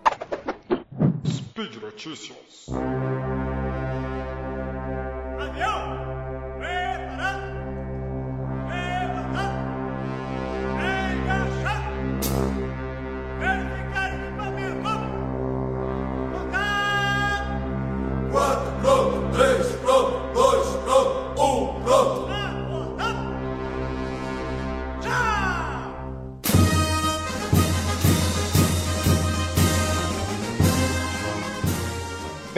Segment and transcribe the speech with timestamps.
[1.25, 2.67] Speed Notícias.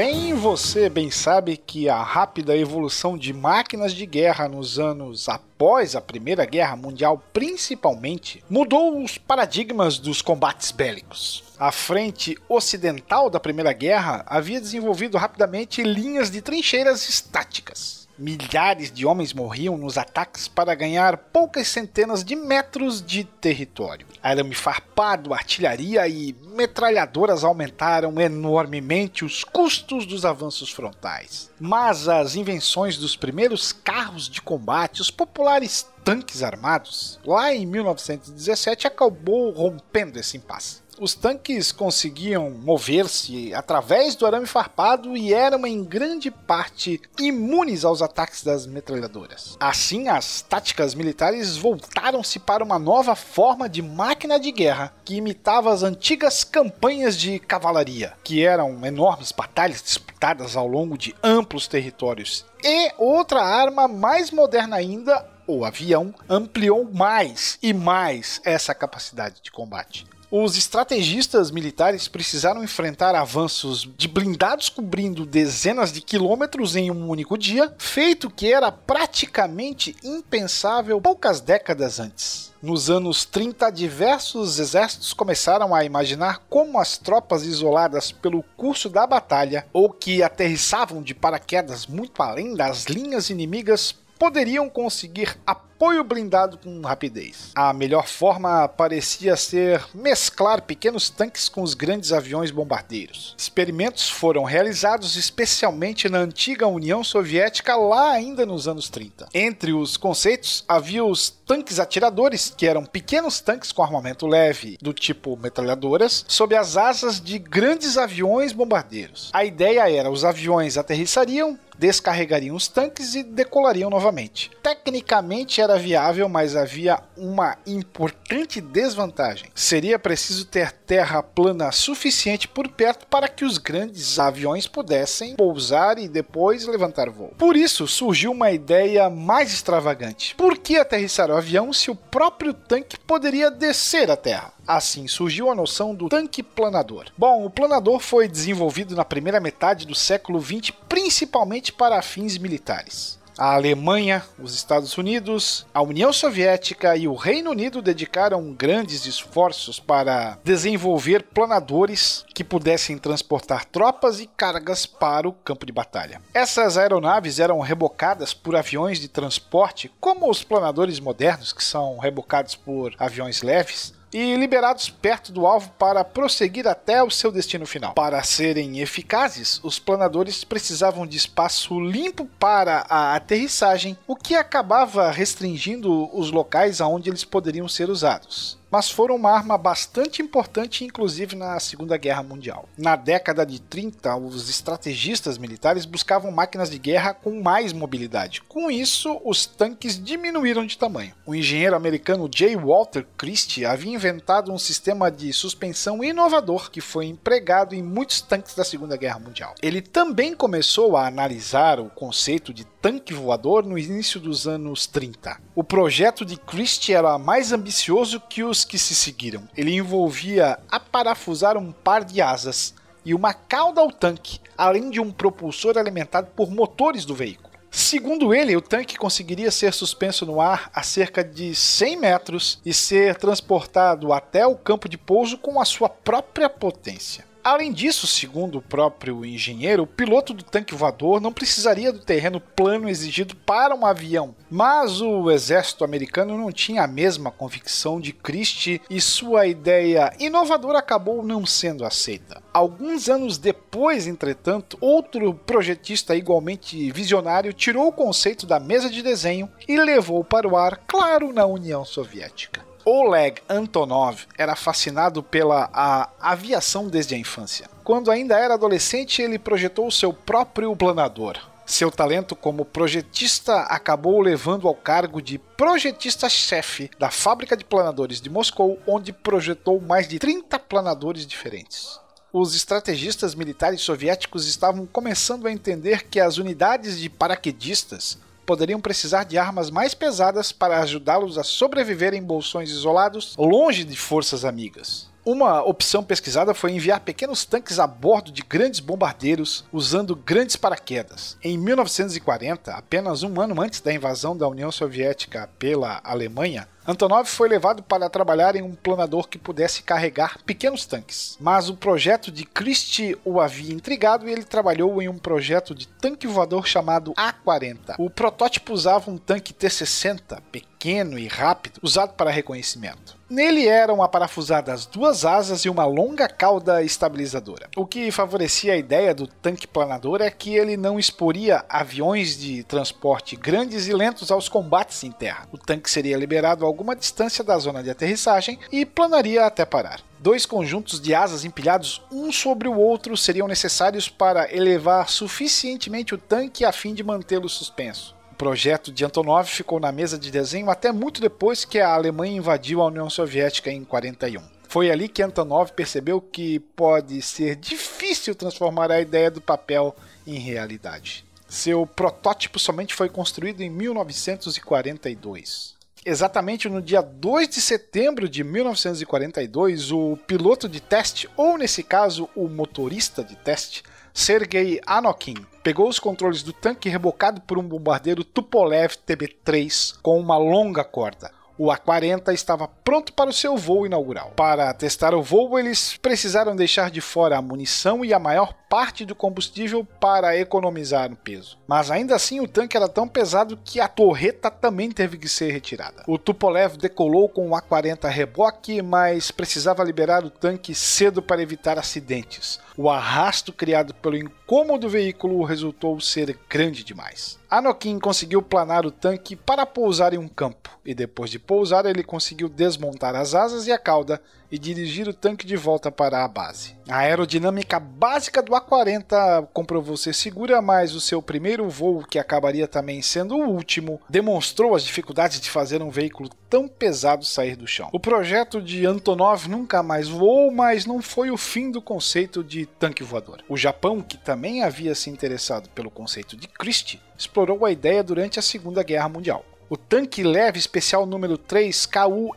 [0.02, 5.94] Bem, você bem sabe que a rápida evolução de máquinas de guerra nos anos após
[5.94, 11.44] a Primeira Guerra Mundial, principalmente, mudou os paradigmas dos combates bélicos.
[11.60, 17.99] A frente ocidental da Primeira Guerra havia desenvolvido rapidamente linhas de trincheiras estáticas.
[18.20, 24.06] Milhares de homens morriam nos ataques para ganhar poucas centenas de metros de território.
[24.22, 31.50] Arame farpado, artilharia e metralhadoras aumentaram enormemente os custos dos avanços frontais.
[31.58, 38.86] Mas as invenções dos primeiros carros de combate, os populares tanques armados, lá em 1917
[38.86, 40.82] acabou rompendo esse impasse.
[41.02, 48.02] Os tanques conseguiam mover-se através do arame farpado e eram em grande parte imunes aos
[48.02, 49.56] ataques das metralhadoras.
[49.62, 55.72] Assim, as táticas militares voltaram-se para uma nova forma de máquina de guerra que imitava
[55.72, 62.46] as antigas campanhas de cavalaria, que eram enormes batalhas disputadas ao longo de amplos territórios.
[62.62, 69.50] E outra arma mais moderna ainda, o avião, ampliou mais e mais essa capacidade de
[69.50, 70.06] combate.
[70.32, 77.36] Os estrategistas militares precisaram enfrentar avanços de blindados cobrindo dezenas de quilômetros em um único
[77.36, 82.54] dia, feito que era praticamente impensável poucas décadas antes.
[82.62, 89.08] Nos anos 30, diversos exércitos começaram a imaginar como as tropas isoladas pelo curso da
[89.08, 95.40] batalha ou que aterrissavam de paraquedas muito além das linhas inimigas poderiam conseguir
[95.80, 97.52] apoio blindado com rapidez.
[97.56, 103.34] A melhor forma parecia ser mesclar pequenos tanques com os grandes aviões bombardeiros.
[103.38, 109.30] Experimentos foram realizados especialmente na antiga União Soviética lá ainda nos anos 30.
[109.34, 114.92] Entre os conceitos havia os tanques atiradores, que eram pequenos tanques com armamento leve do
[114.92, 119.30] tipo metralhadoras, sob as asas de grandes aviões bombardeiros.
[119.32, 124.52] A ideia era os aviões aterrissariam descarregariam os tanques e decolariam novamente.
[124.62, 129.50] Tecnicamente era viável, mas havia uma importante desvantagem.
[129.56, 135.98] Seria preciso ter terra plana suficiente por perto para que os grandes aviões pudessem pousar
[135.98, 137.34] e depois levantar voo.
[137.38, 140.36] Por isso surgiu uma ideia mais extravagante.
[140.36, 144.54] Por que aterrissar o avião se o próprio tanque poderia descer a terra?
[144.70, 147.08] Assim surgiu a noção do tanque planador.
[147.18, 153.18] Bom, o planador foi desenvolvido na primeira metade do século XX principalmente para fins militares.
[153.36, 159.80] A Alemanha, os Estados Unidos, a União Soviética e o Reino Unido dedicaram grandes esforços
[159.80, 166.22] para desenvolver planadores que pudessem transportar tropas e cargas para o campo de batalha.
[166.32, 172.54] Essas aeronaves eram rebocadas por aviões de transporte, como os planadores modernos, que são rebocados
[172.56, 177.94] por aviões leves, e liberados perto do alvo para prosseguir até o seu destino final.
[177.94, 185.12] Para serem eficazes, os planadores precisavam de espaço limpo para a aterrissagem, o que acabava
[185.12, 191.36] restringindo os locais aonde eles poderiam ser usados mas foram uma arma bastante importante, inclusive
[191.36, 192.68] na Segunda Guerra Mundial.
[192.78, 198.42] Na década de 30, os estrategistas militares buscavam máquinas de guerra com mais mobilidade.
[198.42, 201.14] Com isso, os tanques diminuíram de tamanho.
[201.26, 202.56] O engenheiro americano J.
[202.56, 208.56] Walter Christie havia inventado um sistema de suspensão inovador que foi empregado em muitos tanques
[208.56, 209.56] da Segunda Guerra Mundial.
[209.62, 215.38] Ele também começou a analisar o conceito de tanque voador no início dos anos 30.
[215.56, 219.48] O projeto de Christie era mais ambicioso que os que se seguiram.
[219.56, 222.74] Ele envolvia aparafusar um par de asas
[223.06, 227.50] e uma cauda ao tanque, além de um propulsor alimentado por motores do veículo.
[227.72, 232.74] Segundo ele, o tanque conseguiria ser suspenso no ar a cerca de 100 metros e
[232.74, 237.29] ser transportado até o campo de pouso com a sua própria potência.
[237.44, 242.40] Além disso, segundo o próprio engenheiro, o piloto do tanque voador não precisaria do terreno
[242.40, 244.36] plano exigido para um avião.
[244.50, 250.80] Mas o exército americano não tinha a mesma convicção de Christie e sua ideia inovadora
[250.80, 252.44] acabou não sendo aceita.
[252.54, 259.50] Alguns anos depois, entretanto, outro projetista igualmente visionário tirou o conceito da mesa de desenho
[259.68, 262.69] e levou para o ar, claro, na União Soviética.
[262.86, 267.70] Oleg Antonov era fascinado pela a aviação desde a infância.
[267.84, 271.38] Quando ainda era adolescente, ele projetou seu próprio planador.
[271.66, 278.30] Seu talento como projetista acabou levando ao cargo de projetista-chefe da fábrica de planadores de
[278.30, 282.00] Moscou, onde projetou mais de 30 planadores diferentes.
[282.34, 288.18] Os estrategistas militares soviéticos estavam começando a entender que as unidades de paraquedistas
[288.50, 293.96] poderiam precisar de armas mais pesadas para ajudá-los a sobreviver em bolsões isolados, longe de
[293.96, 295.08] forças amigas.
[295.24, 301.38] Uma opção pesquisada foi enviar pequenos tanques a bordo de grandes bombardeiros usando grandes paraquedas.
[301.44, 307.48] Em 1940, apenas um ano antes da invasão da União Soviética pela Alemanha, Antonov foi
[307.48, 311.38] levado para trabalhar em um planador que pudesse carregar pequenos tanques.
[311.40, 315.88] Mas o projeto de Christie o havia intrigado e ele trabalhou em um projeto de
[315.88, 317.96] tanque voador chamado A-40.
[317.98, 323.20] O protótipo usava um tanque T-60 pequeno e rápido, usado para reconhecimento.
[323.30, 327.70] Nele eram aparafusadas duas asas e uma longa cauda estabilizadora.
[327.78, 332.64] O que favorecia a ideia do tanque planador é que ele não exporia aviões de
[332.64, 335.48] transporte grandes e lentos aos combates em terra.
[335.52, 340.02] O tanque seria liberado alguma distância da zona de aterrissagem e planaria até parar.
[340.20, 346.18] Dois conjuntos de asas empilhados um sobre o outro seriam necessários para elevar suficientemente o
[346.18, 350.94] tanque a fim de mantê-lo suspenso projeto de Antonov ficou na mesa de desenho até
[350.94, 354.42] muito depois que a Alemanha invadiu a União Soviética em 41.
[354.70, 359.94] Foi ali que Antonov percebeu que pode ser difícil transformar a ideia do papel
[360.26, 361.26] em realidade.
[361.50, 365.78] Seu protótipo somente foi construído em 1942.
[366.06, 372.30] Exatamente no dia 2 de setembro de 1942, o piloto de teste, ou nesse caso
[372.36, 378.24] o motorista de teste, Sergei Anokin pegou os controles do tanque rebocado por um bombardeiro
[378.24, 381.32] Tupolev TB-3 com uma longa corda.
[381.62, 384.32] O A-40 estava pronto para o seu voo inaugural.
[384.34, 389.04] Para testar o voo, eles precisaram deixar de fora a munição e a maior parte
[389.04, 391.58] do combustível para economizar no peso.
[391.68, 395.52] Mas ainda assim, o tanque era tão pesado que a torreta também teve que ser
[395.52, 396.04] retirada.
[396.08, 401.78] O Tupolev decolou com o A-40 reboque, mas precisava liberar o tanque cedo para evitar
[401.78, 402.60] acidentes.
[402.78, 407.39] O arrasto criado pelo incômodo veículo resultou ser grande demais.
[407.50, 412.04] Anokin conseguiu planar o tanque para pousar em um campo, e depois de pousar, ele
[412.04, 416.28] conseguiu desmontar as asas e a cauda e dirigir o tanque de volta para a
[416.28, 416.78] base.
[416.88, 422.68] A aerodinâmica básica do A-40 comprovou ser segura, mas o seu primeiro voo, que acabaria
[422.68, 427.68] também sendo o último, demonstrou as dificuldades de fazer um veículo tão pesado sair do
[427.68, 427.90] chão.
[427.94, 432.66] O projeto de Antonov nunca mais voou, mas não foi o fim do conceito de
[432.66, 433.44] tanque voador.
[433.48, 438.40] O Japão, que também havia se interessado pelo conceito de Christie, explorou a ideia durante
[438.40, 439.46] a Segunda Guerra Mundial.
[439.70, 442.36] O tanque leve especial número 3 KURO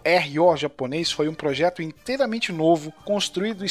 [0.59, 3.65] japonês foi um projeto inteiramente novo, construído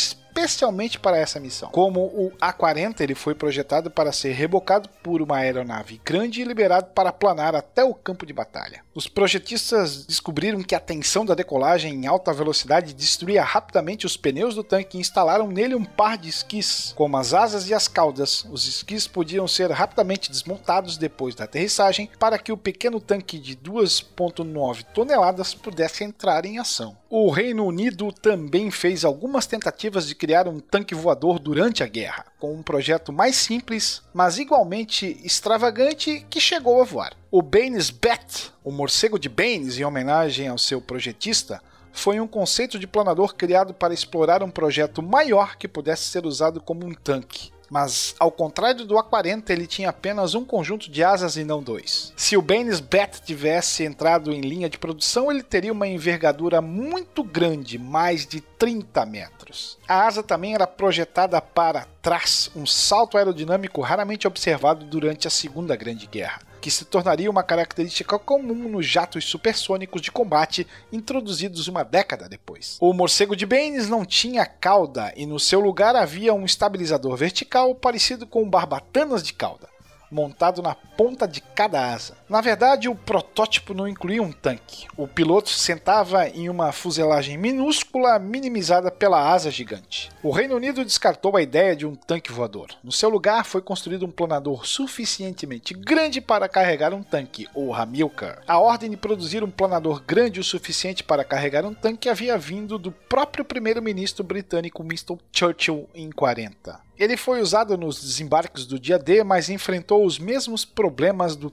[0.99, 1.69] para essa missão.
[1.69, 6.87] Como o A-40, ele foi projetado para ser rebocado por uma aeronave grande e liberado
[6.93, 8.83] para planar até o campo de batalha.
[8.93, 14.55] Os projetistas descobriram que a tensão da decolagem em alta velocidade destruía rapidamente os pneus
[14.55, 16.93] do tanque e instalaram nele um par de esquis.
[16.95, 22.09] Como as asas e as caudas, os esquis podiam ser rapidamente desmontados depois da aterrissagem
[22.19, 26.97] para que o pequeno tanque de 2,9 toneladas pudesse entrar em ação.
[27.09, 32.25] O Reino Unido também fez algumas tentativas de criar um tanque voador durante a guerra,
[32.39, 37.13] com um projeto mais simples, mas igualmente extravagante, que chegou a voar.
[37.29, 41.61] O Baines Bat, o morcego de Baines, em homenagem ao seu projetista,
[41.93, 46.61] foi um conceito de planador criado para explorar um projeto maior que pudesse ser usado
[46.61, 51.37] como um tanque mas ao contrário do A40, ele tinha apenas um conjunto de asas
[51.37, 52.11] e não dois.
[52.17, 57.23] Se o Baines Bat tivesse entrado em linha de produção, ele teria uma envergadura muito
[57.23, 59.77] grande, mais de 30 metros.
[59.87, 65.73] A asa também era projetada para trás, um salto aerodinâmico raramente observado durante a Segunda
[65.77, 71.83] Grande Guerra que se tornaria uma característica comum nos jatos supersônicos de combate introduzidos uma
[71.83, 72.77] década depois.
[72.79, 77.73] O morcego de Baines não tinha cauda e no seu lugar havia um estabilizador vertical
[77.73, 79.67] parecido com barbatanas de cauda.
[80.11, 82.17] montado na ponta de cada asa.
[82.31, 84.87] Na verdade, o protótipo não incluía um tanque.
[84.95, 90.09] O piloto sentava em uma fuselagem minúscula minimizada pela asa gigante.
[90.23, 92.69] O Reino Unido descartou a ideia de um tanque voador.
[92.81, 98.41] No seu lugar, foi construído um planador suficientemente grande para carregar um tanque, o Hamilcar.
[98.47, 102.77] A ordem de produzir um planador grande o suficiente para carregar um tanque havia vindo
[102.77, 106.79] do próprio primeiro-ministro britânico Winston Churchill em 40.
[107.01, 111.49] Ele foi usado nos desembarques do dia D, mas enfrentou os mesmos problemas do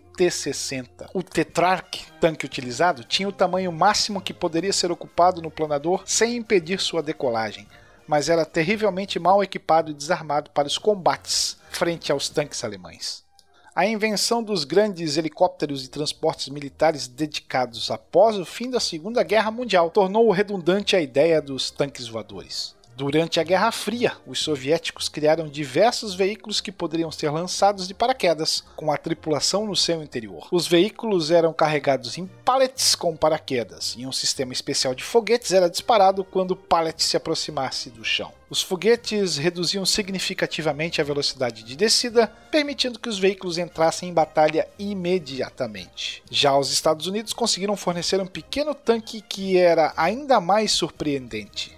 [0.69, 1.11] T-60.
[1.15, 6.37] O Tetrarch, tanque utilizado, tinha o tamanho máximo que poderia ser ocupado no planador sem
[6.37, 7.67] impedir sua decolagem,
[8.07, 13.27] mas era terrivelmente mal equipado e desarmado para os combates frente aos tanques alemães.
[13.75, 19.53] A invenção dos grandes helicópteros e transportes militares dedicados após o fim da Segunda Guerra
[19.53, 22.78] Mundial tornou redundante a ideia dos tanques voadores.
[22.99, 28.65] Durante a Guerra Fria, os soviéticos criaram diversos veículos que poderiam ser lançados de paraquedas,
[28.75, 30.49] com a tripulação no seu interior.
[30.51, 35.71] Os veículos eram carregados em pallets com paraquedas, e um sistema especial de foguetes era
[35.71, 38.33] disparado quando o pallet se aproximasse do chão.
[38.51, 44.67] Os foguetes reduziam significativamente a velocidade de descida, permitindo que os veículos entrassem em batalha
[44.77, 46.21] imediatamente.
[46.29, 51.78] Já os Estados Unidos conseguiram fornecer um pequeno tanque que era ainda mais surpreendente.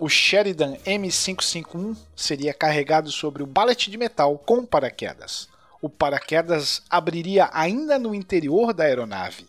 [0.00, 5.48] O Sheridan M551 seria carregado sobre o ballet de metal com paraquedas.
[5.82, 9.48] O paraquedas abriria ainda no interior da aeronave.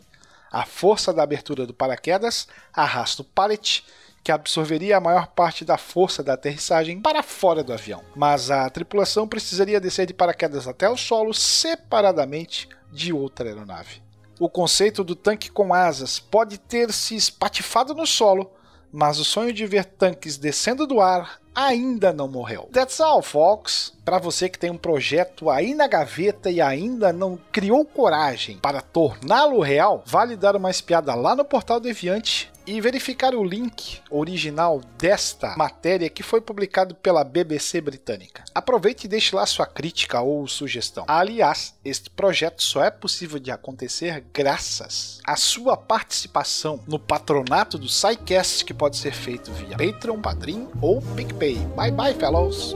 [0.51, 3.85] A força da abertura do paraquedas arrasta o pallet
[4.23, 8.03] que absorveria a maior parte da força da aterrissagem para fora do avião.
[8.15, 14.01] Mas a tripulação precisaria descer de paraquedas até o solo separadamente de outra aeronave.
[14.39, 18.51] O conceito do tanque com asas pode ter se espatifado no solo,
[18.91, 22.69] mas o sonho de ver tanques descendo do ar ainda não morreu.
[22.71, 23.93] That's all, folks.
[24.05, 28.81] Para você que tem um projeto aí na gaveta e ainda não criou coragem para
[28.81, 34.79] torná-lo real, vale dar uma espiada lá no portal Deviante e verificar o link original
[34.95, 38.43] desta matéria que foi publicado pela BBC britânica.
[38.53, 41.03] Aproveite e deixe lá sua crítica ou sugestão.
[41.07, 47.89] Aliás, este projeto só é possível de acontecer graças à sua participação no patronato do
[47.89, 51.55] SciCast que pode ser feito via Patreon, Padrim ou PicPay.
[51.75, 52.75] Bye bye, fellows!